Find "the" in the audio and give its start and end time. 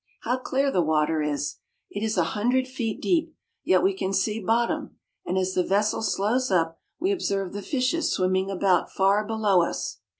0.71-0.81, 5.53-5.61, 7.53-7.61